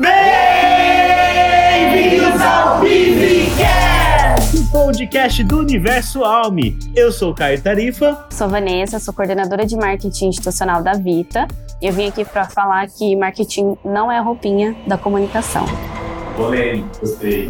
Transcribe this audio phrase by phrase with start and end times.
[0.00, 1.90] Bem-vindos
[2.40, 6.78] ao Bivcast, o podcast do Universo Alme.
[6.94, 8.24] Eu sou o Caio Tarifa.
[8.30, 11.48] Sou Vanessa, sou coordenadora de marketing institucional da Vita.
[11.82, 15.66] E eu vim aqui para falar que marketing não é a roupinha da comunicação.
[16.38, 17.48] Polêmico, gostei.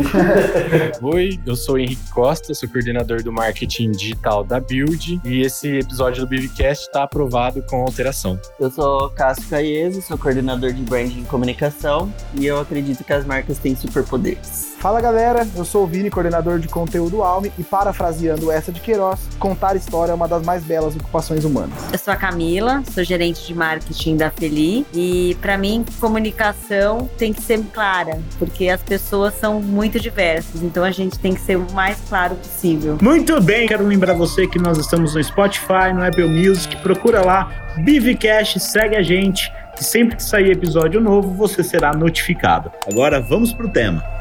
[1.02, 5.80] Oi, eu sou o Henrique Costa, sou coordenador do marketing digital da Build e esse
[5.80, 8.40] episódio do Bivcast está aprovado com alteração.
[8.59, 13.26] Eu sou Cássio Caieso, sou coordenador de branding e comunicação e eu acredito que as
[13.26, 14.75] marcas têm superpoderes.
[14.79, 19.18] Fala galera, eu sou o Vini, coordenador de conteúdo Alme e parafraseando essa de Queiroz,
[19.37, 21.77] contar história é uma das mais belas ocupações humanas.
[21.93, 27.32] Eu sou a Camila, sou gerente de marketing da Feli e para mim comunicação tem
[27.32, 31.57] que ser clara, porque as pessoas são muito diversas, então a gente tem que ser
[31.57, 32.98] o mais claro possível.
[33.03, 37.51] Muito bem, quero lembrar você que nós estamos no Spotify, no Apple Music, procura lá,
[37.79, 42.70] Bivcast, segue a gente, que sempre que sair episódio novo você será notificado.
[42.89, 44.17] Agora vamos pro tema.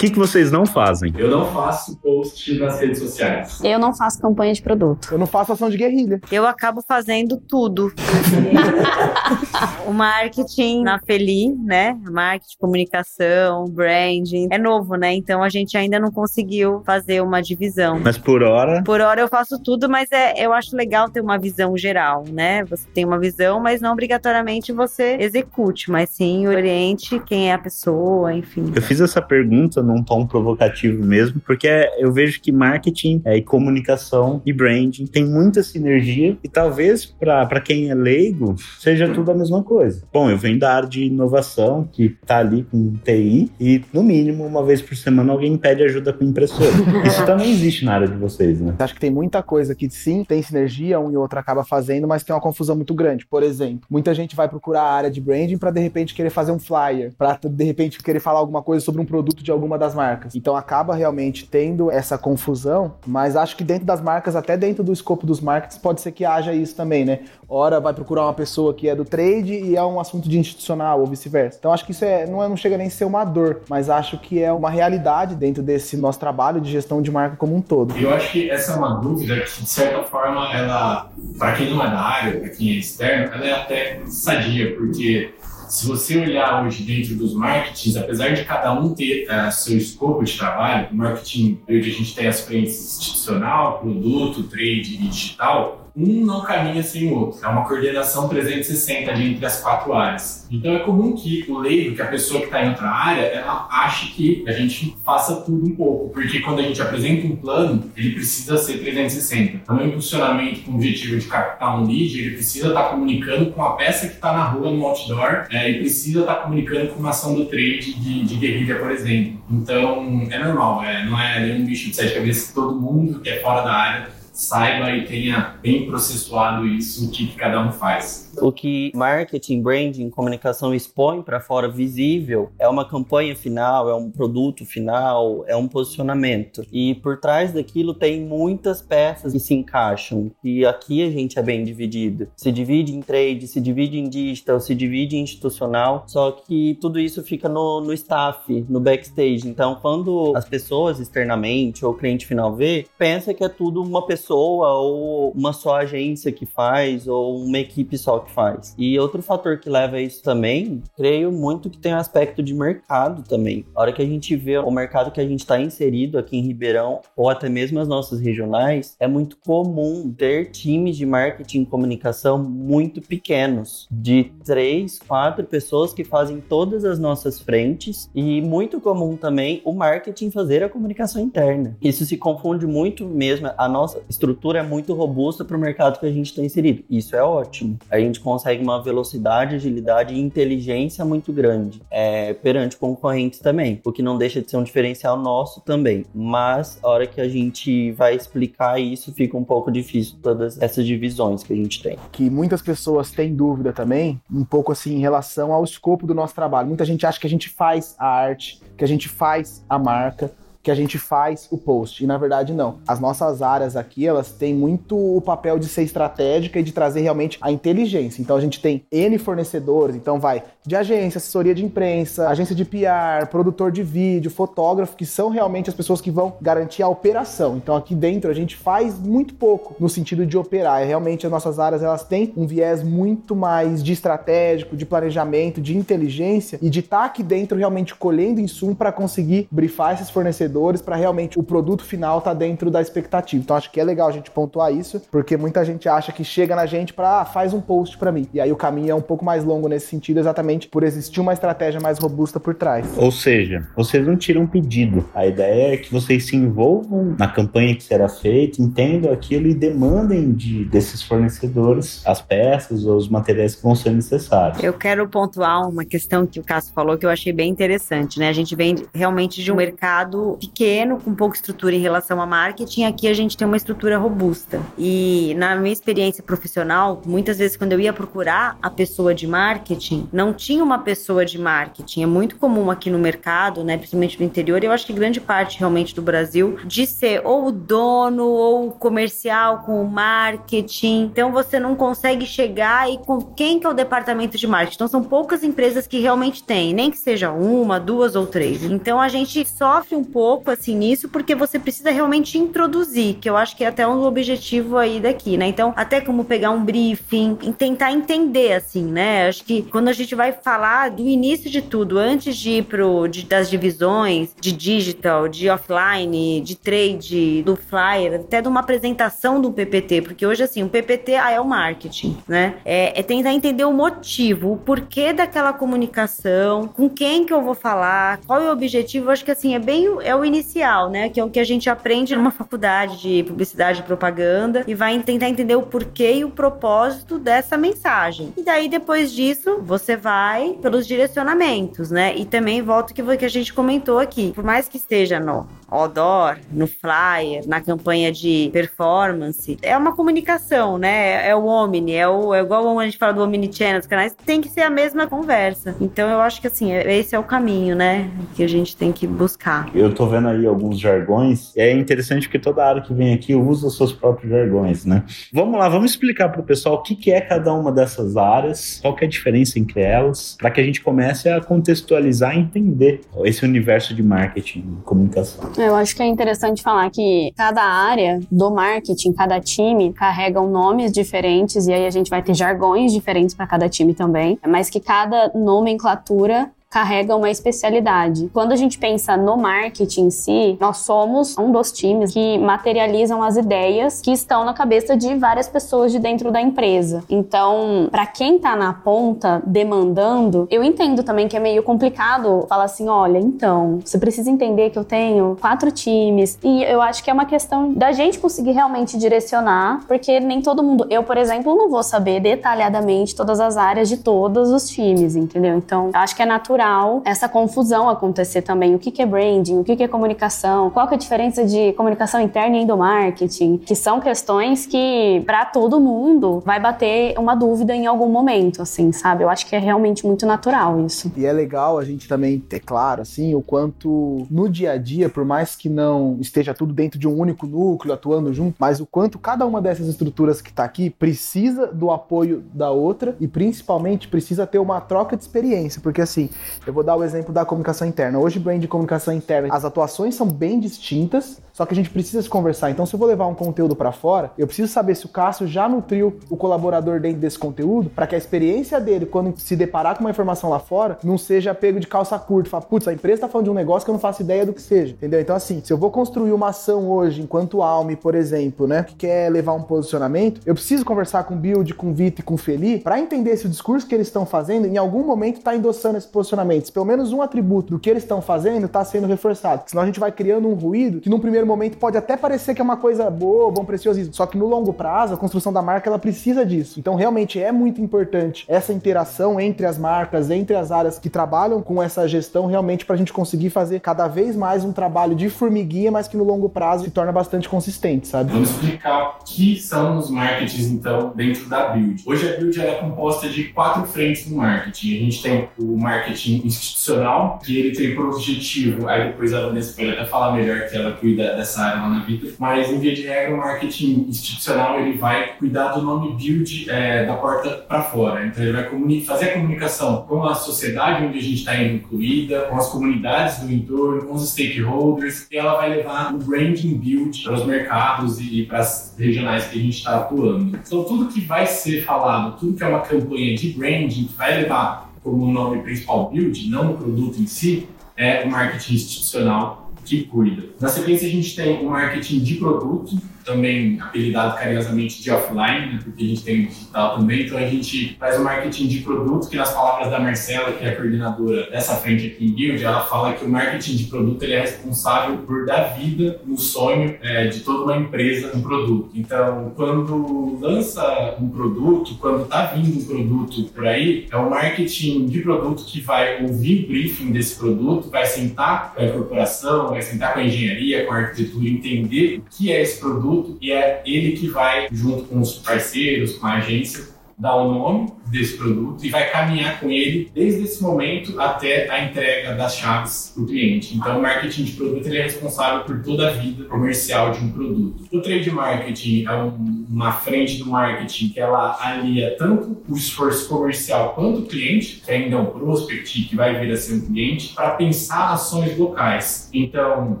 [0.04, 1.12] Que, que vocês não fazem?
[1.16, 3.60] Eu não faço post nas redes sociais.
[3.62, 5.08] Eu não faço campanha de produto.
[5.12, 6.20] Eu não faço ação de guerrilha.
[6.30, 7.90] Eu acabo fazendo tudo.
[9.86, 11.98] o marketing na Feli, né?
[12.10, 14.48] Marketing, comunicação, branding.
[14.50, 15.14] É novo, né?
[15.14, 17.98] Então a gente ainda não conseguiu fazer uma divisão.
[17.98, 21.38] Mas por hora, Por hora eu faço tudo, mas é, eu acho legal ter uma
[21.38, 22.62] visão geral, né?
[22.64, 27.58] Você tem uma visão, mas não obrigatoriamente você execute, mas sim oriente quem é a
[27.58, 28.72] pessoa, enfim.
[28.74, 33.42] eu fiz essa pergunta num tom provocativo mesmo, porque eu vejo que marketing é, e
[33.42, 39.34] comunicação e branding tem muita sinergia e talvez para quem é leigo seja tudo a
[39.34, 40.02] mesma coisa.
[40.12, 44.44] Bom, eu venho da área de inovação, que tá ali com TI, e no mínimo
[44.44, 46.70] uma vez por semana alguém pede ajuda com impressora.
[47.06, 48.74] Isso também existe na área de vocês, né?
[48.78, 52.22] Acho que tem muita coisa que sim, tem sinergia, um e outro acaba fazendo, mas
[52.22, 53.26] tem uma confusão muito grande.
[53.26, 56.52] Por exemplo, muita gente vai procurar a área de branding para de repente querer fazer
[56.52, 59.94] um flyer, para de repente querer falar alguma coisa sobre um produto de alguma das
[59.94, 60.34] marcas.
[60.34, 64.92] Então acaba realmente tendo essa confusão, mas acho que dentro das marcas, até dentro do
[64.92, 67.20] escopo dos markets, pode ser que haja isso também, né?
[67.48, 71.00] Ora vai procurar uma pessoa que é do trade e é um assunto de institucional
[71.00, 71.58] ou vice-versa.
[71.58, 73.90] Então acho que isso é, não, é, não chega nem a ser uma dor, mas
[73.90, 77.60] acho que é uma realidade dentro desse nosso trabalho de gestão de marca como um
[77.60, 77.96] todo.
[77.96, 81.84] Eu acho que essa é uma dúvida que, de certa forma, ela, para quem não
[81.84, 85.34] é da área, para quem é externo, ela é até sadia, porque
[85.68, 90.22] se você olhar hoje dentro dos marketings, apesar de cada um ter eh, seu escopo
[90.24, 96.24] de trabalho, marketing, hoje a gente tem as frentes institucional, produto, trade e digital, um
[96.24, 97.44] não caminha sem o outro.
[97.44, 100.46] É uma coordenação 360 ali entre as quatro áreas.
[100.50, 103.68] Então é comum que o leigo, que a pessoa que está em outra área, ela
[103.70, 106.10] ache que a gente faça tudo um pouco.
[106.10, 109.56] Porque quando a gente apresenta um plano, ele precisa ser 360.
[109.62, 113.62] Então, o impulsionamento com o objetivo de captar um lead, ele precisa estar comunicando com
[113.62, 117.10] a peça que está na rua, no outdoor, é, e precisa estar comunicando com uma
[117.10, 119.40] ação do trade de, de guerrilha, por exemplo.
[119.50, 123.40] Então, é normal, é, não é nenhum bicho de sete cabeças todo mundo que é
[123.40, 128.32] fora da área saiba e tenha bem processuado isso, o que cada um faz.
[128.42, 134.10] O que marketing, branding, comunicação expõe para fora visível é uma campanha final, é um
[134.10, 136.66] produto final, é um posicionamento.
[136.72, 140.32] E por trás daquilo tem muitas peças que se encaixam.
[140.42, 142.26] E aqui a gente é bem dividido.
[142.36, 146.04] Se divide em trade, se divide em digital, se divide em institucional.
[146.08, 149.46] Só que tudo isso fica no, no staff, no backstage.
[149.46, 154.04] Então, quando as pessoas externamente ou o cliente final vê, pensa que é tudo uma
[154.04, 158.74] pessoa ou uma só agência que faz ou uma equipe só que faz.
[158.78, 162.54] E outro fator que leva a isso também, creio muito que tem um aspecto de
[162.54, 163.64] mercado também.
[163.74, 166.42] A hora que a gente vê o mercado que a gente está inserido aqui em
[166.42, 171.66] Ribeirão ou até mesmo as nossas regionais, é muito comum ter times de marketing e
[171.66, 178.80] comunicação muito pequenos, de três, quatro pessoas que fazem todas as nossas frentes e muito
[178.80, 181.76] comum também o marketing fazer a comunicação interna.
[181.82, 183.50] Isso se confunde muito mesmo.
[183.56, 186.84] A nossa estrutura é muito robusta para o mercado que a gente está inserido.
[186.88, 187.78] Isso é ótimo.
[187.90, 193.92] A gente consegue uma velocidade, agilidade e inteligência muito grande é, perante concorrentes também, o
[193.92, 196.04] que não deixa de ser um diferencial nosso também.
[196.14, 200.86] Mas a hora que a gente vai explicar isso, fica um pouco difícil todas essas
[200.86, 201.98] divisões que a gente tem.
[202.12, 206.34] Que muitas pessoas têm dúvida também, um pouco assim em relação ao escopo do nosso
[206.34, 206.68] trabalho.
[206.68, 210.30] Muita gente acha que a gente faz a arte, que a gente faz a marca,
[210.64, 212.02] que a gente faz o post.
[212.02, 212.78] E na verdade não.
[212.88, 217.02] As nossas áreas aqui, elas têm muito o papel de ser estratégica e de trazer
[217.02, 218.22] realmente a inteligência.
[218.22, 222.64] Então a gente tem N fornecedores, então vai de agência, assessoria de imprensa, agência de
[222.64, 227.58] PR, produtor de vídeo, fotógrafo, que são realmente as pessoas que vão garantir a operação.
[227.58, 230.80] Então aqui dentro a gente faz muito pouco no sentido de operar.
[230.80, 235.60] É realmente as nossas áreas elas têm um viés muito mais de estratégico, de planejamento,
[235.60, 240.08] de inteligência e de estar tá aqui dentro realmente colhendo insumo para conseguir brifar esses
[240.08, 243.42] fornecedores para realmente o produto final tá dentro da expectativa.
[243.42, 246.54] Então acho que é legal a gente pontuar isso, porque muita gente acha que chega
[246.54, 248.28] na gente para ah, faz um post para mim.
[248.32, 251.32] E aí o caminho é um pouco mais longo nesse sentido, exatamente por existir uma
[251.32, 252.86] estratégia mais robusta por trás.
[252.96, 255.08] Ou seja, vocês não tiram um pedido.
[255.14, 259.54] A ideia é que vocês se envolvam na campanha que será feita, entendam aquilo e
[259.54, 264.62] demandem de, desses fornecedores as peças ou os materiais que vão ser necessários.
[264.62, 268.28] Eu quero pontuar uma questão que o Cássio falou que eu achei bem interessante, né?
[268.28, 272.84] A gente vem realmente de um mercado pequeno, com pouca estrutura em relação a marketing.
[272.84, 274.60] Aqui a gente tem uma estrutura robusta.
[274.78, 280.08] E na minha experiência profissional, muitas vezes quando eu ia procurar a pessoa de marketing,
[280.12, 282.02] não tinha uma pessoa de marketing.
[282.02, 283.76] É muito comum aqui no mercado, né?
[283.76, 284.62] Principalmente no interior.
[284.62, 288.72] Eu acho que grande parte realmente do Brasil de ser ou o dono ou o
[288.72, 291.04] comercial com o marketing.
[291.04, 294.76] Então você não consegue chegar e com quem que é o departamento de marketing.
[294.76, 298.62] Então são poucas empresas que realmente têm, nem que seja uma, duas ou três.
[298.64, 303.36] Então a gente sofre um pouco assim nisso porque você precisa realmente introduzir, que eu
[303.36, 305.46] acho que é até um objetivo aí daqui, né?
[305.46, 309.28] Então, até como pegar um briefing tentar entender assim, né?
[309.28, 313.06] Acho que quando a gente vai falar do início de tudo, antes de ir pro
[313.08, 319.40] de, das divisões de digital, de offline, de trade, do flyer, até de uma apresentação
[319.40, 322.56] do PPT, porque hoje assim, o PPT ah, é o marketing, né?
[322.64, 327.54] É, é tentar entender o motivo, o porquê daquela comunicação, com quem que eu vou
[327.54, 329.10] falar, qual é o objetivo.
[329.10, 331.08] Acho que assim, é bem é o inicial, né?
[331.08, 334.98] Que é o que a gente aprende numa faculdade de publicidade e propaganda e vai
[335.00, 338.32] tentar entender o porquê e o propósito dessa mensagem.
[338.36, 342.14] E daí, depois disso, você vai pelos direcionamentos, né?
[342.16, 344.32] E também volta que que a gente comentou aqui.
[344.32, 350.78] Por mais que esteja no outdoor, no flyer, na campanha de performance, é uma comunicação,
[350.78, 351.28] né?
[351.28, 354.40] É o omni, é, o, é igual a gente fala do omnichannel, os canais, tem
[354.40, 355.76] que ser a mesma conversa.
[355.80, 358.10] Então eu acho que assim, é, esse é o caminho, né?
[358.34, 359.68] Que a gente tem que buscar.
[359.74, 363.66] Eu tô vendo aí alguns jargões, é interessante porque toda área que vem aqui usa
[363.66, 365.02] os seus próprios jargões, né?
[365.32, 368.94] Vamos lá, vamos explicar pro pessoal o que, que é cada uma dessas áreas, qual
[368.94, 373.00] que é a diferença entre elas, para que a gente comece a contextualizar e entender
[373.24, 375.50] esse universo de marketing e comunicação.
[375.56, 380.90] Eu acho que é interessante falar que cada área do marketing, cada time carregam nomes
[380.90, 384.80] diferentes e aí a gente vai ter jargões diferentes para cada time também, mas que
[384.80, 388.28] cada nomenclatura carrega uma especialidade.
[388.32, 393.22] Quando a gente pensa no marketing em si, nós somos um dos times que materializam
[393.22, 397.04] as ideias que estão na cabeça de várias pessoas de dentro da empresa.
[397.08, 402.64] Então, para quem tá na ponta demandando, eu entendo também que é meio complicado falar
[402.64, 407.10] assim, olha, então, você precisa entender que eu tenho quatro times e eu acho que
[407.10, 411.54] é uma questão da gente conseguir realmente direcionar, porque nem todo mundo, eu, por exemplo,
[411.54, 415.56] não vou saber detalhadamente todas as áreas de todos os times, entendeu?
[415.56, 418.74] Então, acho que é natural natural essa confusão acontecer também.
[418.74, 422.20] O que é branding, o que é comunicação, qual que é a diferença de comunicação
[422.20, 427.86] interna e endomarketing, que são questões que, para todo mundo, vai bater uma dúvida em
[427.86, 429.22] algum momento, assim, sabe?
[429.22, 431.12] Eu acho que é realmente muito natural isso.
[431.16, 435.08] E é legal a gente também ter claro, assim, o quanto no dia a dia,
[435.08, 438.86] por mais que não esteja tudo dentro de um único núcleo, atuando junto, mas o
[438.86, 444.08] quanto cada uma dessas estruturas que está aqui precisa do apoio da outra e principalmente
[444.08, 446.28] precisa ter uma troca de experiência, porque assim,
[446.66, 448.18] eu vou dar o exemplo da comunicação interna.
[448.18, 452.20] Hoje, brand de comunicação interna, as atuações são bem distintas, só que a gente precisa
[452.20, 452.70] se conversar.
[452.70, 455.46] Então, se eu vou levar um conteúdo para fora, eu preciso saber se o Cássio
[455.46, 459.96] já nutriu o colaborador dentro desse conteúdo, para que a experiência dele, quando se deparar
[459.96, 462.50] com uma informação lá fora, não seja pego de calça curta.
[462.50, 464.52] Fala, putz, a empresa tá falando de um negócio que eu não faço ideia do
[464.52, 464.94] que seja.
[464.94, 465.20] Entendeu?
[465.20, 468.96] Então, assim, se eu vou construir uma ação hoje, enquanto Alme, por exemplo, né, que
[468.96, 472.34] quer levar um posicionamento, eu preciso conversar com o Build, com o Vito e com
[472.34, 475.54] o Feli para entender se o discurso que eles estão fazendo, em algum momento, está
[475.54, 476.66] endossando esse posicionamento.
[476.66, 479.62] Se pelo menos um atributo do que eles estão fazendo está sendo reforçado.
[479.66, 482.54] Senão a gente vai criando um ruído que, num primeiro primeiro momento pode até parecer
[482.54, 485.62] que é uma coisa boa, bom preciosismo, só que no longo prazo a construção da
[485.62, 486.80] marca ela precisa disso.
[486.80, 491.62] Então realmente é muito importante essa interação entre as marcas, entre as áreas que trabalham
[491.62, 495.28] com essa gestão, realmente para a gente conseguir fazer cada vez mais um trabalho de
[495.28, 498.32] formiguinha, mas que no longo prazo se torna bastante consistente, sabe?
[498.32, 502.02] Vamos explicar o que são os marketings, então, dentro da Build.
[502.06, 504.96] Hoje a Build é composta de quatro frentes do marketing.
[504.96, 509.74] A gente tem o marketing institucional, que ele tem por objetivo, aí depois a Vanessa
[509.76, 512.94] pode até falar melhor que ela cuida dessa área lá na vida, mas em via
[512.94, 517.82] de regra o marketing institucional ele vai cuidar do nome Build é, da porta para
[517.82, 518.26] fora.
[518.26, 522.56] Então ele vai fazer a comunicação com a sociedade onde a gente está incluída, com
[522.56, 527.34] as comunidades do entorno, com os stakeholders, e ela vai levar o branding build para
[527.34, 530.56] os mercados e para as regionais que a gente está atuando.
[530.56, 534.42] Então tudo que vai ser falado, tudo que é uma campanha de branding, que vai
[534.42, 540.04] levar como nome principal build, não o produto em si, é o marketing institucional que
[540.04, 540.44] cuida.
[540.60, 545.78] Na sequência, a gente tem o marketing de produto, também apelidado carinhosamente de offline, né,
[545.82, 549.36] porque a gente tem digital também, então a gente faz o marketing de produto, que
[549.36, 553.12] nas palavras da Marcela, que é a coordenadora dessa frente aqui em Guild, ela fala
[553.14, 557.40] que o marketing de produto ele é responsável por dar vida no sonho é, de
[557.40, 558.90] toda uma empresa um produto.
[558.94, 565.06] Então, quando lança um produto, quando está vindo um produto por aí, é o marketing
[565.06, 569.82] de produto que vai ouvir o briefing desse produto, vai sentar com a corporação, vai
[569.82, 573.52] sentar com a engenharia, com a arquitetura, entender o que é esse produto, produto e
[573.52, 578.36] é ele que vai, junto com os parceiros, com a agência, dar o nome desse
[578.36, 583.24] produto e vai caminhar com ele desde esse momento até a entrega das chaves para
[583.24, 583.76] o cliente.
[583.76, 587.30] Então, o marketing de produto ele é responsável por toda a vida comercial de um
[587.30, 587.84] produto.
[587.92, 593.28] O trade marketing é um, uma frente do marketing que ela alia tanto o esforço
[593.28, 596.80] comercial quanto o cliente, que ainda é um prospect que vai vir a ser um
[596.82, 599.28] cliente, para pensar ações locais.
[599.32, 600.00] Então,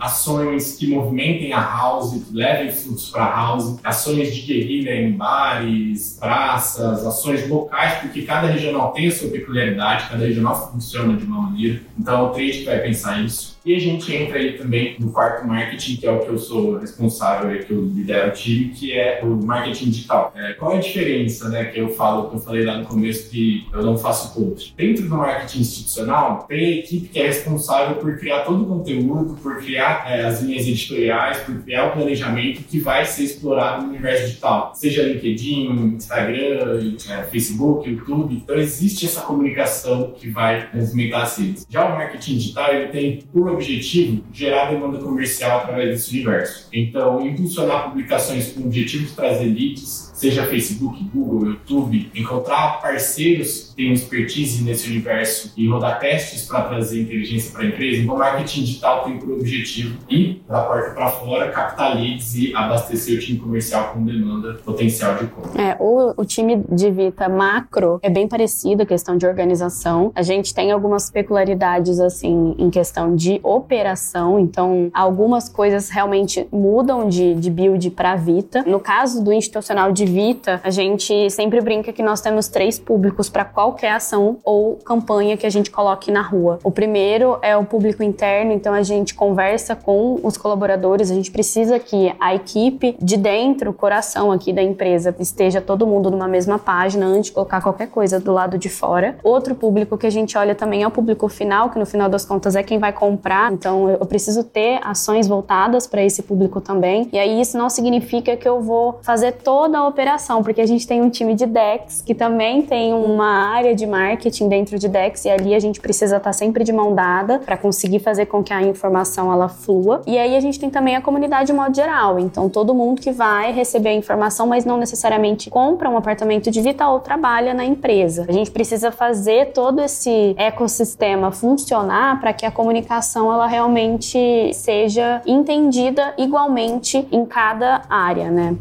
[0.00, 6.16] ações que movimentem a house, levem fluxos para a house, ações de guerrilha em bares,
[6.18, 11.42] praças, ações locais porque cada regional tem a sua peculiaridade, cada regional funciona de uma
[11.42, 11.80] maneira.
[11.98, 13.57] Então, o trade vai pensar isso.
[13.68, 16.78] E a gente entra aí também no quarto marketing, que é o que eu sou
[16.78, 20.32] responsável, é que eu lidero o time, que é o marketing digital.
[20.34, 23.28] É, qual é a diferença, né, que eu falo, que eu falei lá no começo
[23.28, 24.72] que eu não faço post?
[24.74, 29.34] Dentro do marketing institucional, tem a equipe que é responsável por criar todo o conteúdo,
[29.34, 33.90] por criar é, as linhas editoriais, por criar o planejamento que vai ser explorado no
[33.90, 38.34] universo digital, seja LinkedIn, Instagram, é, Facebook, YouTube.
[38.34, 41.66] Então existe essa comunicação que vai movimentar as redes.
[41.68, 46.68] Já o marketing digital, ele tem por objetivo gerar demanda comercial através desse universo.
[46.72, 53.68] Então, impulsionar publicações com o objetivo de trazer leads, seja Facebook, Google, YouTube, encontrar parceiros
[53.68, 58.02] que tenham expertise nesse universo e rodar testes para trazer inteligência para a empresa.
[58.02, 63.16] Então, marketing digital tem por objetivo ir da porta para fora, captar leads e abastecer
[63.16, 65.62] o time comercial com demanda potencial de compra.
[65.62, 70.10] É, o, o time de Vita macro é bem parecido, a questão de organização.
[70.16, 74.40] A gente tem algumas peculiaridades, assim, em questão de operação.
[74.40, 78.64] Então, algumas coisas realmente mudam de, de build para Vita.
[78.66, 83.28] No caso do institucional de Vita, a gente sempre brinca que nós temos três públicos
[83.28, 86.58] para qualquer ação ou campanha que a gente coloque na rua.
[86.64, 91.30] O primeiro é o público interno, então a gente conversa com os colaboradores, a gente
[91.30, 96.28] precisa que a equipe de dentro, o coração aqui da empresa, esteja todo mundo numa
[96.28, 99.18] mesma página antes de colocar qualquer coisa do lado de fora.
[99.22, 102.24] Outro público que a gente olha também é o público final, que no final das
[102.24, 107.08] contas é quem vai comprar, então eu preciso ter ações voltadas para esse público também.
[107.12, 110.86] E aí isso não significa que eu vou fazer toda a operação, porque a gente
[110.86, 115.24] tem um time de DEX que também tem uma área de marketing dentro de DEX
[115.24, 118.52] e ali a gente precisa estar sempre de mão dada para conseguir fazer com que
[118.52, 120.02] a informação ela flua.
[120.06, 123.10] E aí a gente tem também a comunidade de modo geral, então todo mundo que
[123.10, 127.64] vai receber a informação, mas não necessariamente compra um apartamento de Vita ou trabalha na
[127.64, 128.24] empresa.
[128.28, 135.22] A gente precisa fazer todo esse ecossistema funcionar para que a comunicação ela realmente seja
[135.26, 138.56] entendida igualmente em cada área, né?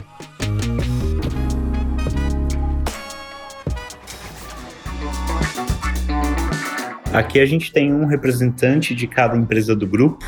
[7.14, 10.26] Aqui a gente tem um representante de cada empresa do grupo,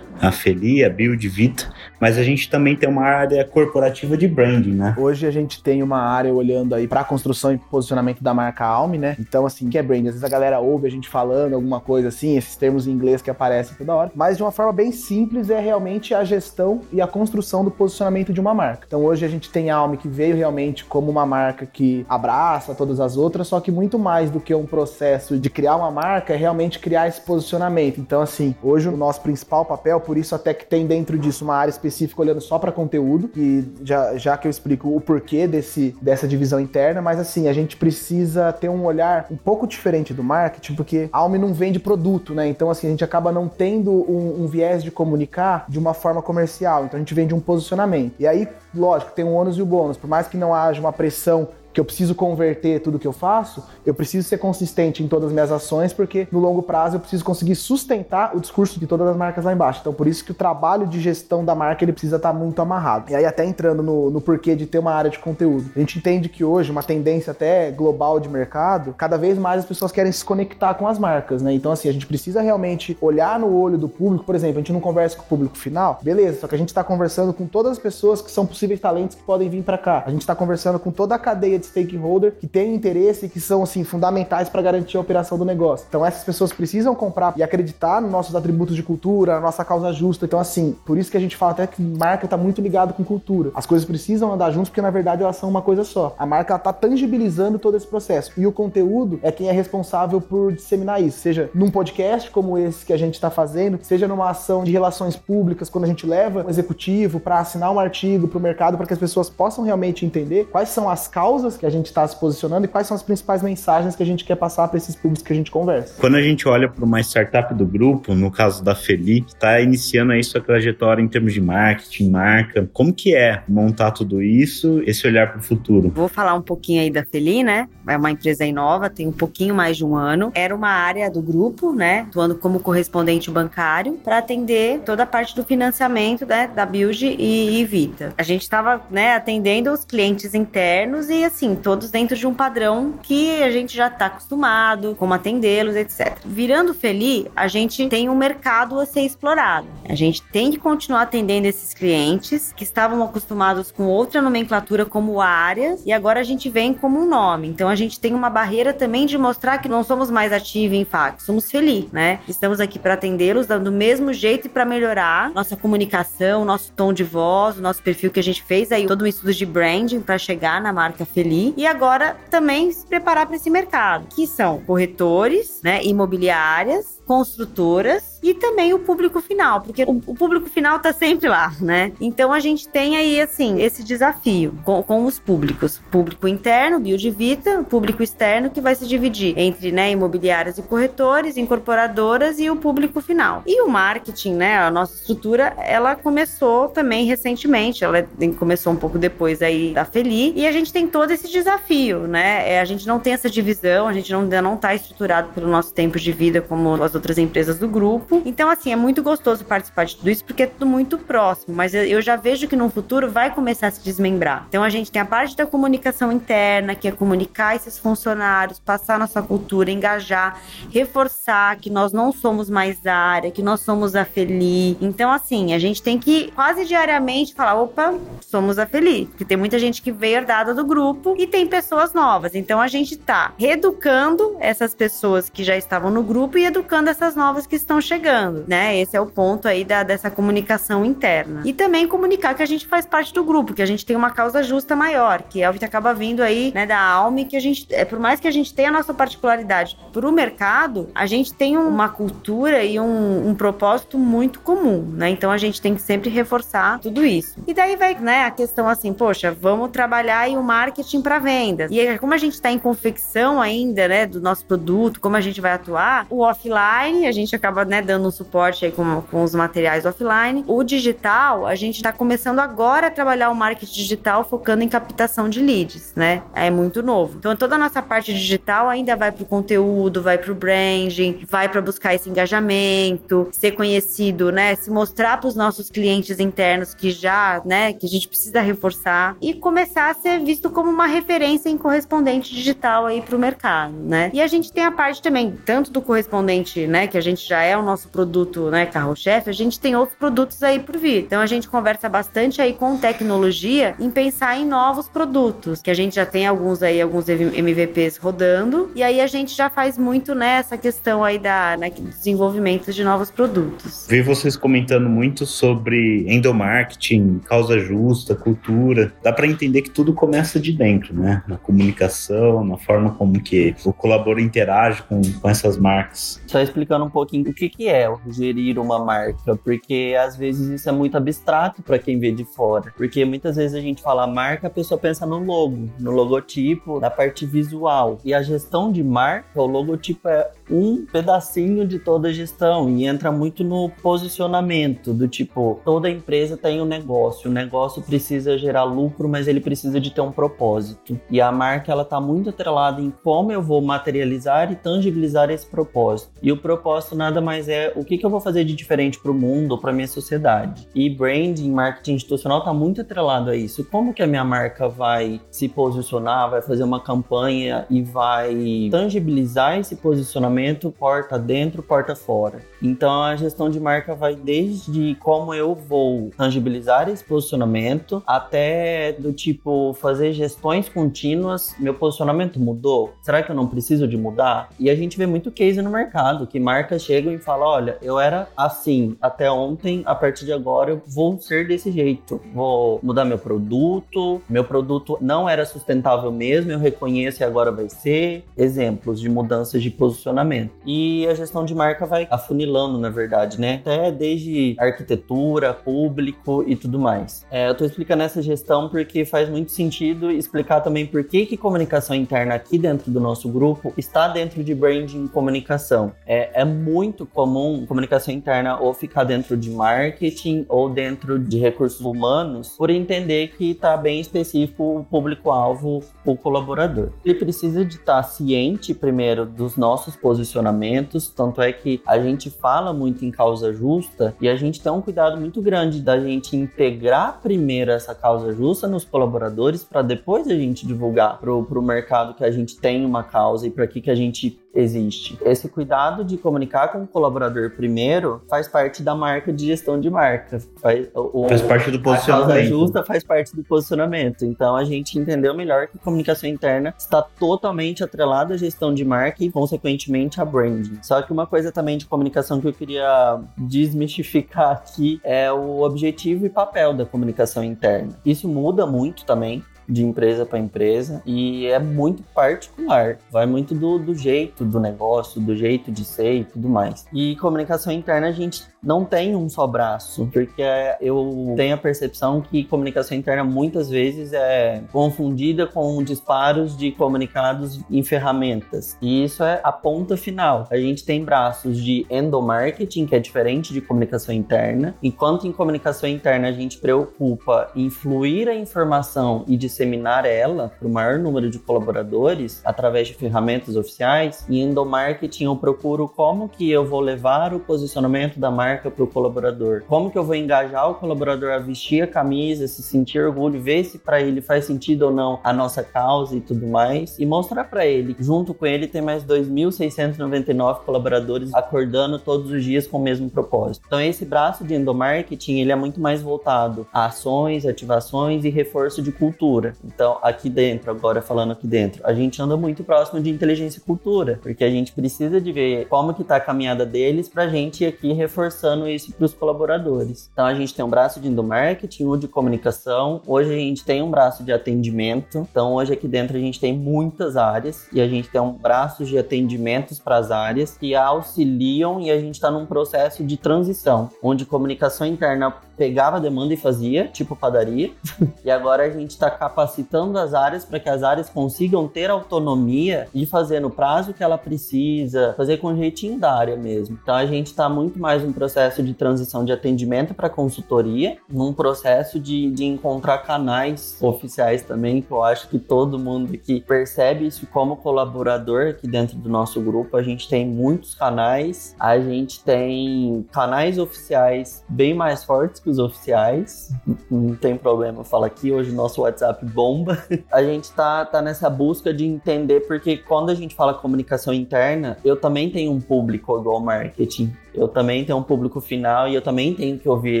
[0.20, 4.74] a Feli, a Build, Vita, mas a gente também tem uma área corporativa de branding,
[4.74, 4.94] né?
[4.98, 8.64] Hoje a gente tem uma área olhando aí para a construção e posicionamento da marca
[8.64, 9.16] Alme, né?
[9.18, 10.08] Então, assim, que é branding?
[10.08, 13.22] Às vezes a galera ouve a gente falando alguma coisa assim, esses termos em inglês
[13.22, 17.00] que aparecem toda hora, mas de uma forma bem simples é realmente a gestão e
[17.00, 18.84] a construção do posicionamento de uma marca.
[18.86, 22.74] Então, hoje a gente tem a Alme que veio realmente como uma marca que abraça
[22.74, 26.34] todas as outras, só que muito mais do que um processo de criar uma marca
[26.34, 28.00] é realmente criar esse posicionamento.
[28.00, 31.56] Então, assim, hoje o nosso principal papel, por isso até que tem dentro disso uma
[31.56, 35.46] área específica específica olhando só para conteúdo, e já, já que eu explico o porquê
[35.46, 40.12] desse, dessa divisão interna, mas assim, a gente precisa ter um olhar um pouco diferente
[40.12, 42.48] do marketing, porque a Alme não vende produto, né?
[42.48, 46.22] Então, assim, a gente acaba não tendo um, um viés de comunicar de uma forma
[46.22, 46.84] comercial.
[46.84, 48.14] Então, a gente vende um posicionamento.
[48.18, 49.96] E aí, lógico, tem o ônus e o bônus.
[49.96, 53.62] Por mais que não haja uma pressão que eu preciso converter tudo que eu faço,
[53.84, 57.22] eu preciso ser consistente em todas as minhas ações, porque no longo prazo eu preciso
[57.22, 59.80] conseguir sustentar o discurso de todas as marcas lá embaixo.
[59.82, 63.10] Então, por isso que o trabalho de gestão da marca ele precisa estar muito amarrado.
[63.10, 65.98] E aí, até entrando no, no porquê de ter uma área de conteúdo, a gente
[65.98, 70.10] entende que hoje, uma tendência até global de mercado, cada vez mais as pessoas querem
[70.10, 71.52] se conectar com as marcas, né?
[71.52, 74.24] Então, assim, a gente precisa realmente olhar no olho do público.
[74.24, 76.68] Por exemplo, a gente não conversa com o público final, beleza, só que a gente
[76.68, 80.02] está conversando com todas as pessoas que são possíveis talentos que podem vir para cá.
[80.06, 83.40] A gente está conversando com toda a cadeia de stakeholder que tem interesse e que
[83.40, 85.86] são assim fundamentais para garantir a operação do negócio.
[85.88, 89.92] Então essas pessoas precisam comprar e acreditar nos nossos atributos de cultura, na nossa causa
[89.92, 90.24] justa.
[90.24, 93.04] Então assim, por isso que a gente fala até que marca está muito ligado com
[93.04, 93.50] cultura.
[93.54, 96.14] As coisas precisam andar juntos porque na verdade elas são uma coisa só.
[96.18, 100.52] A marca está tangibilizando todo esse processo e o conteúdo é quem é responsável por
[100.52, 104.64] disseminar isso, seja num podcast como esse que a gente está fazendo, seja numa ação
[104.64, 108.40] de relações públicas quando a gente leva um executivo para assinar um artigo para o
[108.40, 111.86] mercado para que as pessoas possam realmente entender quais são as causas que a gente
[111.86, 114.78] está se posicionando e quais são as principais mensagens que a gente quer passar para
[114.78, 115.94] esses públicos que a gente conversa.
[116.00, 119.60] Quando a gente olha para uma startup do grupo, no caso da Feli, que está
[119.60, 124.82] iniciando aí sua trajetória em termos de marketing, marca, como que é montar tudo isso,
[124.86, 125.90] esse olhar para o futuro?
[125.94, 127.68] Vou falar um pouquinho aí da Feli, né?
[127.86, 130.30] É uma empresa nova, tem um pouquinho mais de um ano.
[130.34, 132.00] Era uma área do grupo, né?
[132.08, 137.60] Atuando como correspondente bancário para atender toda a parte do financiamento né, da Build e,
[137.60, 138.12] e Vita.
[138.16, 142.94] A gente estava né, atendendo os clientes internos e assim, todos dentro de um padrão
[143.02, 146.16] que a gente já está acostumado, como atendê-los, etc.
[146.24, 149.68] Virando Feli, a gente tem um mercado a ser explorado.
[149.86, 155.20] A gente tem que continuar atendendo esses clientes que estavam acostumados com outra nomenclatura como
[155.20, 157.48] áreas e agora a gente vem como um nome.
[157.48, 160.84] Então a gente tem uma barreira também de mostrar que não somos mais ativos em
[160.84, 162.20] fax, somos Feli, né?
[162.26, 167.04] Estamos aqui para atendê-los do mesmo jeito e para melhorar nossa comunicação, nosso tom de
[167.04, 170.16] voz, o nosso perfil que a gente fez aí todo um estudo de branding para
[170.16, 171.25] chegar na marca Feli.
[171.56, 178.34] E agora também se preparar para esse mercado, que são corretores, né, imobiliárias, construtoras e
[178.34, 181.92] também o público final, porque o, público final tá sempre lá, né?
[182.00, 185.80] Então a gente tem aí, assim, esse desafio com, com os públicos.
[185.90, 191.36] Público interno, Build Vita, público externo que vai se dividir entre, né, imobiliárias e corretores,
[191.36, 193.42] incorporadoras e o público final.
[193.46, 198.06] E o marketing, né, a nossa estrutura, ela começou também recentemente, ela
[198.38, 202.54] começou um pouco depois aí da Feli, e a gente tem todo esse desafio, né?
[202.54, 205.48] É, a gente não tem essa divisão, a gente não, ainda não tá estruturado pelo
[205.48, 208.22] nosso tempo de vida como as outras empresas do grupo.
[208.24, 211.54] Então, assim, é muito gostoso participar de tudo isso porque é tudo muito próximo.
[211.54, 214.46] Mas eu já vejo que no futuro vai começar a se desmembrar.
[214.48, 218.98] Então, a gente tem a parte da comunicação interna, que é comunicar esses funcionários, passar
[218.98, 224.04] nossa cultura, engajar, reforçar que nós não somos mais a área, que nós somos a
[224.04, 224.76] Feli.
[224.80, 229.06] Então, assim, a gente tem que quase diariamente falar: opa, somos a Feli.
[229.06, 232.34] Porque tem muita gente que veio herdada do grupo e tem pessoas novas.
[232.34, 237.14] Então, a gente tá reeducando essas pessoas que já estavam no grupo e educando essas
[237.14, 238.78] novas que estão chegando, né?
[238.78, 241.42] Esse é o ponto aí da, dessa comunicação interna.
[241.44, 244.10] E também comunicar que a gente faz parte do grupo, que a gente tem uma
[244.10, 247.40] causa justa maior, que é o que acaba vindo aí, né, da Alme, que a
[247.40, 251.32] gente, é, por mais que a gente tenha a nossa particularidade pro mercado, a gente
[251.34, 255.10] tem uma cultura e um, um propósito muito comum, né?
[255.10, 257.42] Então a gente tem que sempre reforçar tudo isso.
[257.46, 261.70] E daí vai, né, a questão assim, poxa, vamos trabalhar aí o marketing para vendas.
[261.70, 265.40] E como a gente está em confecção ainda, né, do nosso produto, como a gente
[265.40, 269.34] vai atuar, o offline, a gente acaba, né, dando um suporte aí com, com os
[269.34, 270.44] materiais offline.
[270.46, 275.28] O digital, a gente está começando agora a trabalhar o marketing digital focando em captação
[275.28, 276.22] de leads, né?
[276.34, 277.16] É muito novo.
[277.18, 281.24] Então toda a nossa parte digital ainda vai para o conteúdo, vai para o branding,
[281.28, 284.54] vai para buscar esse engajamento, ser conhecido, né?
[284.54, 289.16] Se mostrar para os nossos clientes internos que já, né, que a gente precisa reforçar
[289.20, 293.72] e começar a ser visto como uma referência em correspondente digital aí para o mercado,
[293.72, 294.10] né?
[294.12, 297.42] E a gente tem a parte também tanto do correspondente, né, que a gente já
[297.42, 301.04] é o nosso produto, né, carro-chefe, a gente tem outros produtos aí por vir.
[301.04, 305.74] Então a gente conversa bastante aí com tecnologia em pensar em novos produtos, que a
[305.74, 310.14] gente já tem alguns aí, alguns MVPs rodando, e aí a gente já faz muito
[310.14, 313.86] nessa questão aí da né, desenvolvimento de novos produtos.
[313.88, 318.92] Vi vocês comentando muito sobre endomarketing, causa justa, cultura.
[319.02, 321.22] Dá para entender que tudo começa de dentro, né?
[321.26, 326.20] Na comunicação, na forma como que o colaborador interage com, com essas marcas.
[326.26, 330.68] Só explicando um pouquinho o que, que é gerir uma marca, porque às vezes isso
[330.68, 332.72] é muito abstrato para quem vê de fora.
[332.76, 336.90] Porque muitas vezes a gente fala marca, a pessoa pensa no logo, no logotipo, na
[336.90, 337.98] parte visual.
[338.04, 342.86] E a gestão de marca, o logotipo é um pedacinho de toda a gestão e
[342.86, 348.64] entra muito no posicionamento do tipo, toda empresa tem um negócio, o negócio precisa gerar
[348.64, 350.98] lucro, mas ele precisa de ter um propósito.
[351.10, 355.46] E a marca ela tá muito atrelada em como eu vou materializar e tangibilizar esse
[355.46, 356.10] propósito.
[356.22, 359.10] E o propósito nada mais é o que, que eu vou fazer de diferente para
[359.10, 360.68] o mundo, para minha sociedade.
[360.72, 363.64] E branding, marketing institucional tá muito atrelado a isso.
[363.64, 369.58] Como que a minha marca vai se posicionar, vai fazer uma campanha e vai tangibilizar
[369.58, 372.38] esse posicionamento porta dentro, porta fora.
[372.62, 379.12] Então a gestão de marca vai desde como eu vou tangibilizar esse posicionamento até do
[379.12, 381.56] tipo fazer gestões contínuas.
[381.58, 382.94] Meu posicionamento mudou?
[383.02, 384.50] Será que eu não preciso de mudar?
[384.60, 387.98] E a gente vê muito case no mercado que marcas chegam e falam: olha, eu
[387.98, 392.20] era assim até ontem, a partir de agora eu vou ser desse jeito.
[392.34, 397.68] Vou mudar meu produto, meu produto não era sustentável mesmo, eu reconheço e agora vai
[397.68, 398.24] ser.
[398.36, 400.52] Exemplos de mudanças de posicionamento.
[400.64, 403.56] E a gestão de marca vai afunilando, na verdade, né?
[403.56, 407.24] Até desde arquitetura, público e tudo mais.
[407.30, 411.36] É, eu tô explicando essa gestão porque faz muito sentido explicar também por que, que
[411.36, 415.92] comunicação interna aqui dentro do nosso grupo está dentro de branding e comunicação.
[416.06, 421.80] É, é muito comum comunicação interna ou ficar dentro de marketing ou dentro de recursos
[421.80, 426.90] humanos por entender que está bem específico o público-alvo, o colaborador.
[427.04, 432.30] Ele precisa de estar tá ciente primeiro dos nossos posicionamentos, tanto é que a gente
[432.30, 436.36] fala muito em causa justa e a gente tem um cuidado muito grande da gente
[436.36, 442.14] integrar primeiro essa causa justa nos colaboradores para depois a gente divulgar para o mercado
[442.14, 445.18] que a gente tem uma causa e para que, que a gente existe.
[445.24, 449.90] Esse cuidado de comunicar com o colaborador primeiro faz parte da marca de gestão de
[449.90, 450.40] marca.
[450.60, 452.30] Faz, o, faz parte do posicionamento.
[452.30, 454.24] A causa justa faz parte do posicionamento.
[454.24, 458.84] Então a gente entendeu melhor que a comunicação interna está totalmente atrelada à gestão de
[458.84, 460.78] marca e, consequentemente, a branding.
[460.82, 466.26] Só que uma coisa também de comunicação que eu queria desmistificar aqui é o objetivo
[466.26, 467.98] e papel da comunicação interna.
[468.04, 472.98] Isso muda muito também de empresa para empresa e é muito particular.
[473.10, 476.86] Vai muito do, do jeito do negócio, do jeito de ser e tudo mais.
[476.92, 480.42] E comunicação interna a gente não tem um só braço, porque
[480.80, 487.60] eu tenho a percepção que comunicação interna muitas vezes é confundida com disparos de comunicados
[487.70, 488.76] em ferramentas.
[488.82, 490.48] E isso é a ponta final.
[490.50, 495.88] A gente tem braços de endomarketing, que é diferente de comunicação interna, enquanto em comunicação
[495.88, 501.30] interna a gente preocupa em fluir a informação e disseminar ela para o maior número
[501.30, 507.32] de colaboradores através de ferramentas oficiais, e endomarketing eu procuro como que eu vou levar
[507.32, 509.62] o posicionamento da marca marca para o colaborador?
[509.66, 513.64] Como que eu vou engajar o colaborador a vestir a camisa, se sentir orgulho, ver
[513.64, 517.44] se para ele faz sentido ou não a nossa causa e tudo mais, e mostrar
[517.44, 517.96] para ele.
[517.98, 523.64] Junto com ele tem mais 2.699 colaboradores acordando todos os dias com o mesmo propósito.
[523.66, 528.82] Então esse braço de endomarketing ele é muito mais voltado a ações, ativações e reforço
[528.82, 529.45] de cultura.
[529.64, 533.62] Então aqui dentro, agora falando aqui dentro, a gente anda muito próximo de inteligência e
[533.62, 537.28] cultura, porque a gente precisa de ver como que tá a caminhada deles para a
[537.28, 540.10] gente ir aqui reforçando isso para os colaboradores.
[540.12, 543.82] Então a gente tem um braço de endomarketing, um de comunicação, hoje a gente tem
[543.82, 545.26] um braço de atendimento.
[545.30, 548.84] Então hoje aqui dentro a gente tem muitas áreas e a gente tem um braço
[548.84, 553.90] de atendimentos para as áreas que auxiliam e a gente está num processo de transição,
[554.02, 557.70] onde comunicação interna pegava a demanda e fazia, tipo padaria.
[558.24, 562.88] e agora a gente está capacitando as áreas para que as áreas consigam ter autonomia
[562.94, 566.78] de fazer no prazo que ela precisa, fazer com jeitinho da área mesmo.
[566.82, 571.32] Então a gente está muito mais um processo de transição de atendimento para consultoria, num
[571.32, 577.06] processo de, de encontrar canais oficiais também, que eu acho que todo mundo aqui percebe
[577.06, 579.76] isso como colaborador aqui dentro do nosso grupo.
[579.76, 586.52] A gente tem muitos canais, a gente tem canais oficiais bem mais fortes oficiais,
[586.90, 589.82] não tem problema falar aqui, hoje nosso WhatsApp bomba.
[590.12, 594.76] A gente tá, tá nessa busca de entender, porque quando a gente fala comunicação interna,
[594.84, 599.02] eu também tenho um público igual marketing eu também tenho um público final e eu
[599.02, 600.00] também tenho que ouvir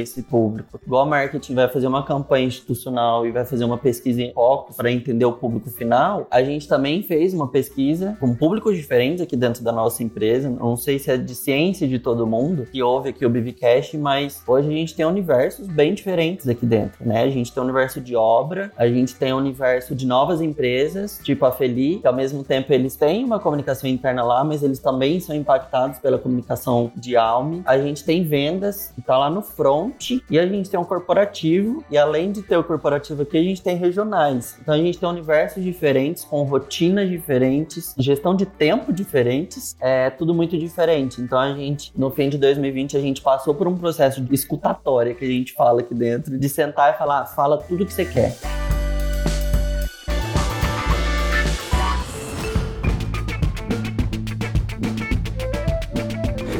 [0.00, 0.80] esse público.
[0.84, 4.90] Igual marketing vai fazer uma campanha institucional e vai fazer uma pesquisa em foco para
[4.90, 9.62] entender o público final, a gente também fez uma pesquisa com públicos diferentes aqui dentro
[9.62, 10.48] da nossa empresa.
[10.48, 14.42] Não sei se é de ciência de todo mundo que ouve aqui o Bivcast, mas
[14.46, 17.22] hoje a gente tem um universo universos bem diferentes aqui dentro, né?
[17.22, 21.20] A gente tem o universo de obra, a gente tem o universo de novas empresas,
[21.22, 24.78] tipo a Feli, que ao mesmo tempo eles têm uma comunicação interna lá, mas eles
[24.78, 27.62] também são impactados pela comunicação de Alme.
[27.66, 31.84] A gente tem vendas, que tá lá no front, e a gente tem um corporativo,
[31.90, 34.56] e além de ter o corporativo aqui, a gente tem regionais.
[34.60, 40.32] Então a gente tem universos diferentes, com rotinas diferentes, gestão de tempo diferentes, é tudo
[40.34, 41.20] muito diferente.
[41.20, 45.14] Então a gente, no fim de 2020, a gente passou por um processo de escutatória
[45.14, 48.36] que a gente fala aqui dentro, de sentar e falar, fala tudo que você quer.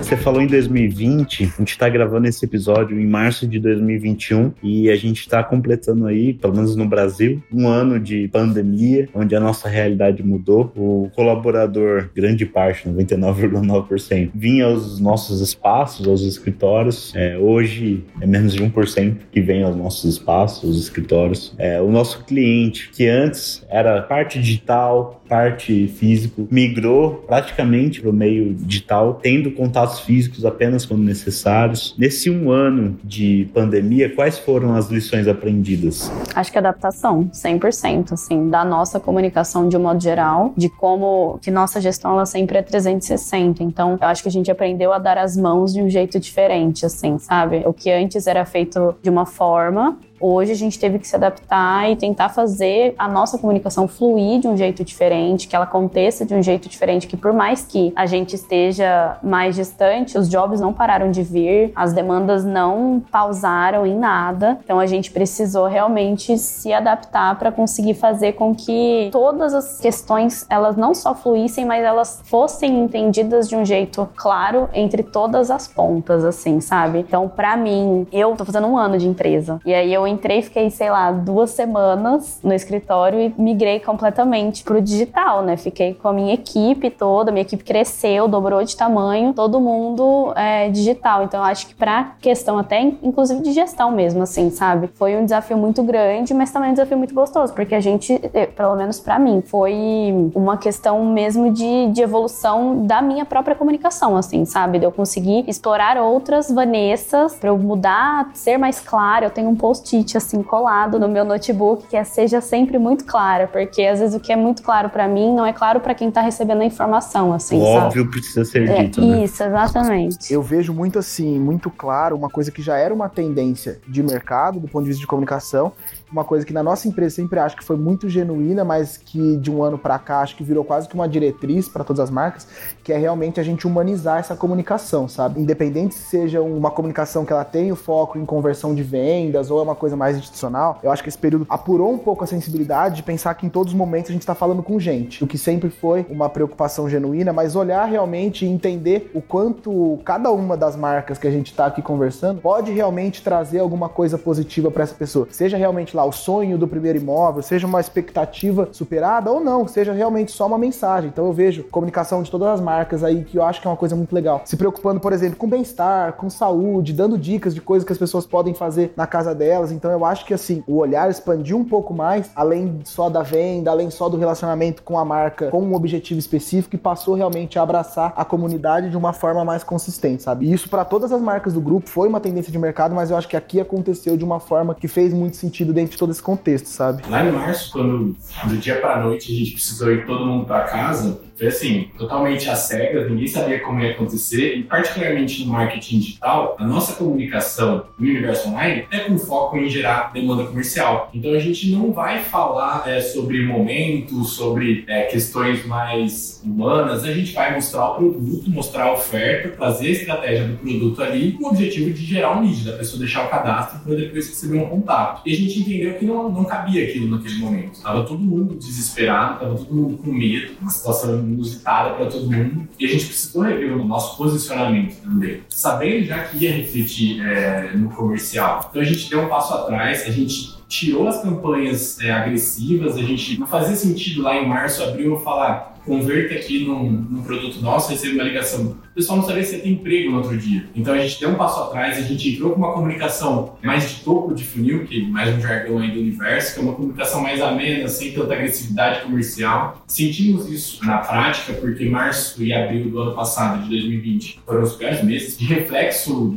[0.06, 4.88] Você falou em 2020, a gente está gravando esse episódio em março de 2021 e
[4.88, 9.40] a gente está completando aí, pelo menos no Brasil, um ano de pandemia, onde a
[9.40, 10.72] nossa realidade mudou.
[10.76, 17.12] O colaborador, grande parte, 99,9%, vinha aos nossos espaços, aos escritórios.
[17.16, 21.52] É, hoje é menos de 1% que vem aos nossos espaços, aos escritórios.
[21.58, 28.12] É, o nosso cliente, que antes era parte digital, parte físico, migrou praticamente para o
[28.12, 31.94] meio digital, tendo contatos físicos apenas quando necessários.
[31.98, 36.10] Nesse um ano de pandemia, quais foram as lições aprendidas?
[36.34, 41.50] Acho que adaptação, 100%, assim, da nossa comunicação de um modo geral, de como que
[41.50, 43.62] nossa gestão ela sempre é 360.
[43.62, 46.84] Então, eu acho que a gente aprendeu a dar as mãos de um jeito diferente,
[46.84, 47.62] assim, sabe?
[47.66, 51.90] O que antes era feito de uma forma, Hoje a gente teve que se adaptar
[51.90, 56.34] e tentar fazer a nossa comunicação fluir de um jeito diferente, que ela aconteça de
[56.34, 60.72] um jeito diferente, que por mais que a gente esteja mais distante, os jobs não
[60.72, 64.58] pararam de vir, as demandas não pausaram em nada.
[64.64, 70.46] Então a gente precisou realmente se adaptar para conseguir fazer com que todas as questões
[70.48, 75.68] elas não só fluíssem, mas elas fossem entendidas de um jeito claro entre todas as
[75.68, 77.00] pontas, assim, sabe?
[77.00, 80.70] Então, para mim, eu tô fazendo um ano de empresa e aí eu entrei, fiquei,
[80.70, 85.56] sei lá, duas semanas no escritório e migrei completamente pro digital, né?
[85.56, 90.68] Fiquei com a minha equipe toda, minha equipe cresceu, dobrou de tamanho, todo mundo é
[90.68, 91.24] digital.
[91.24, 94.88] Então, eu acho que pra questão até, inclusive de gestão mesmo, assim, sabe?
[94.94, 98.18] Foi um desafio muito grande, mas também um desafio muito gostoso, porque a gente,
[98.54, 104.16] pelo menos para mim, foi uma questão mesmo de, de evolução da minha própria comunicação,
[104.16, 104.78] assim, sabe?
[104.78, 109.26] De eu conseguir explorar outras Vanessas, pra eu mudar, ser mais clara.
[109.26, 113.04] Eu tenho um post post-it assim colado no meu notebook que é, seja sempre muito
[113.04, 115.94] clara, porque às vezes o que é muito claro para mim não é claro para
[115.94, 117.86] quem tá recebendo a informação, assim, o sabe?
[117.86, 119.24] óbvio precisa ser É, dito, né?
[119.24, 120.32] isso, exatamente.
[120.32, 124.60] Eu vejo muito assim, muito claro, uma coisa que já era uma tendência de mercado,
[124.60, 125.72] do ponto de vista de comunicação,
[126.10, 129.50] uma coisa que na nossa empresa sempre acho que foi muito genuína, mas que de
[129.50, 132.46] um ano para cá acho que virou quase que uma diretriz para todas as marcas,
[132.84, 135.40] que é realmente a gente humanizar essa comunicação, sabe?
[135.40, 139.58] Independente se seja uma comunicação que ela tem o foco em conversão de vendas ou
[139.58, 142.96] é uma coisa mais institucional, eu acho que esse período apurou um pouco a sensibilidade
[142.96, 145.38] de pensar que em todos os momentos a gente está falando com gente, o que
[145.38, 150.76] sempre foi uma preocupação genuína, mas olhar realmente e entender o quanto cada uma das
[150.76, 154.94] marcas que a gente está aqui conversando pode realmente trazer alguma coisa positiva para essa
[154.94, 159.66] pessoa, seja realmente lá o sonho do primeiro imóvel, seja uma expectativa superada ou não,
[159.66, 161.08] seja realmente só uma mensagem.
[161.08, 163.76] Então eu vejo comunicação de todas as marcas aí que eu acho que é uma
[163.76, 164.42] coisa muito legal.
[164.44, 168.26] Se preocupando, por exemplo, com bem-estar, com saúde, dando dicas de coisas que as pessoas
[168.26, 169.72] podem fazer na casa delas.
[169.72, 173.70] Então eu acho que assim, o olhar expandiu um pouco mais, além só da venda,
[173.70, 177.62] além só do relacionamento com a marca, com um objetivo específico e passou realmente a
[177.62, 180.46] abraçar a comunidade de uma forma mais consistente, sabe?
[180.46, 183.16] E isso para todas as marcas do grupo foi uma tendência de mercado, mas eu
[183.16, 186.22] acho que aqui aconteceu de uma forma que fez muito sentido dentro de todo esse
[186.22, 187.02] contexto, sabe?
[187.08, 190.60] Lá em março, quando do dia pra noite a gente precisou ir todo mundo pra
[190.64, 195.98] casa, foi assim, totalmente às cegas, ninguém sabia como ia acontecer, e particularmente no marketing
[195.98, 201.10] digital, a nossa comunicação no universo online é com foco em gerar demanda comercial.
[201.12, 207.12] Então a gente não vai falar é, sobre momentos, sobre é, questões mais humanas, a
[207.12, 211.44] gente vai mostrar o produto, mostrar a oferta, fazer a estratégia do produto ali, com
[211.44, 214.66] o objetivo de gerar um lead, da pessoa deixar o cadastro para depois receber um
[214.66, 215.22] contato.
[215.26, 217.82] E a gente entendeu que não, não cabia aquilo naquele momento.
[217.82, 222.68] Tava todo mundo desesperado, tava todo mundo com medo, uma situação inusitada para todo mundo,
[222.78, 227.72] e a gente precisou rever o nosso posicionamento também, sabendo já que ia refletir é,
[227.74, 228.66] no comercial.
[228.70, 233.02] Então a gente deu um passo atrás, a gente tirou as campanhas é, agressivas, a
[233.02, 237.90] gente não fazia sentido lá em março, abril, falar converta aqui num, num produto nosso,
[237.90, 238.76] recebe uma ligação.
[238.90, 240.66] O pessoal não sabia se ia ter emprego no outro dia.
[240.74, 244.00] Então a gente deu um passo atrás, a gente entrou com uma comunicação mais de
[244.02, 247.22] topo de funil, que é mais um jargão aí do universo, que é uma comunicação
[247.22, 249.82] mais amena, sem tanta agressividade comercial.
[249.86, 254.74] Sentimos isso na prática, porque março e abril do ano passado, de 2020, foram os
[254.74, 256.34] piores meses de reflexo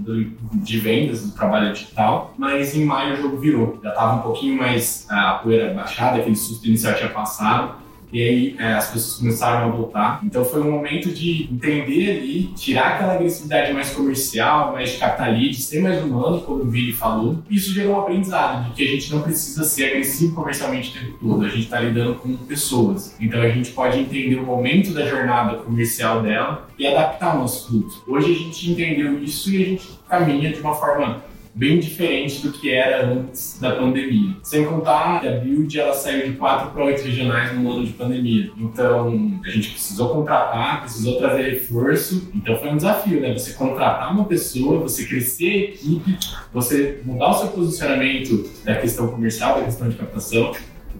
[0.54, 3.80] de vendas do trabalho digital, mas em maio o jogo virou.
[3.82, 7.79] Já estava um pouquinho mais a poeira baixada, aquele susto inicial tinha passado
[8.12, 10.22] e aí é, as pessoas começaram a voltar.
[10.24, 15.64] Então foi um momento de entender ali, tirar aquela agressividade mais comercial, mais de capitalista,
[15.64, 17.40] ser mais humano, como o Vini falou.
[17.50, 21.18] Isso gerou um aprendizado de que a gente não precisa ser agressivo comercialmente o tempo
[21.20, 23.16] todo, a gente está lidando com pessoas.
[23.20, 27.68] Então a gente pode entender o momento da jornada comercial dela e adaptar o nosso
[27.68, 28.04] fluxo.
[28.08, 31.24] Hoje a gente entendeu isso e a gente caminha de uma forma
[31.60, 34.38] bem diferente do que era antes da pandemia.
[34.42, 37.92] Sem contar que a Build ela saiu de quatro para oito regionais no ano de
[37.92, 38.50] pandemia.
[38.58, 42.32] Então a gente precisou contratar, precisou trazer reforço.
[42.34, 43.34] Então foi um desafio, né?
[43.34, 46.18] Você contratar uma pessoa, você crescer a equipe,
[46.54, 50.54] você mudar o seu posicionamento da questão comercial, da questão de captação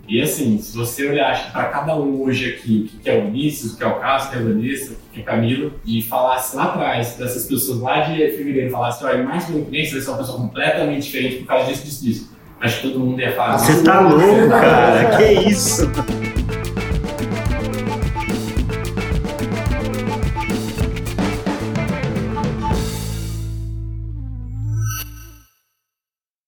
[0.10, 3.74] e assim, se você olhar para cada um hoje aqui, o que é o Vinícius,
[3.74, 5.74] o que é o Cássio, o que é a Vanessa, o que é o Camilo,
[5.86, 9.92] e falasse lá atrás dessas pessoas lá de fevereiro, falasse, olha, mais que um cliente,
[9.92, 12.40] você ser uma pessoa completamente diferente por causa disso, disso, disso.
[12.60, 13.58] Acho que todo mundo ia falar.
[13.60, 15.88] Você tá louco, cara, que isso?